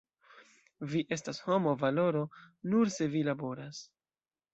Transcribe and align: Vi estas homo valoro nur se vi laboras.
Vi 0.93 1.01
estas 1.17 1.41
homo 1.47 1.73
valoro 1.83 2.23
nur 2.71 2.91
se 2.95 3.09
vi 3.17 3.21
laboras. 3.29 3.83